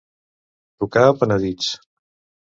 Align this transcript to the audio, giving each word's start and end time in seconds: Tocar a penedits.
Tocar 0.83 1.03
a 1.09 1.13
penedits. 1.19 1.69